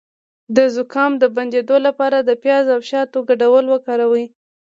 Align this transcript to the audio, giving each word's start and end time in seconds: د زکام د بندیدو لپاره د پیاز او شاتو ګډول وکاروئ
د 0.55 0.57
زکام 0.75 1.11
د 1.19 1.23
بندیدو 1.35 1.77
لپاره 1.87 2.17
د 2.21 2.31
پیاز 2.43 2.65
او 2.75 2.79
شاتو 2.89 3.17
ګډول 3.29 3.65
وکاروئ 3.69 4.25